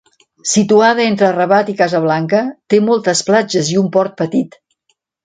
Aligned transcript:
Situada 0.51 1.03
entre 1.09 1.27
Rabat 1.35 1.69
i 1.73 1.75
Casablanca, 1.81 2.39
té 2.75 2.79
moltes 2.87 3.21
platges 3.29 3.71
i 3.75 3.79
un 3.83 3.91
port 3.99 4.17
petit. 4.23 4.59